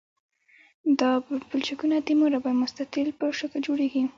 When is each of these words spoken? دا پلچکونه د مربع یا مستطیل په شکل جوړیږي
دا 0.99 1.09
پلچکونه 1.49 1.95
د 2.05 2.09
مربع 2.21 2.51
یا 2.53 2.59
مستطیل 2.63 3.07
په 3.19 3.25
شکل 3.39 3.59
جوړیږي 3.67 4.01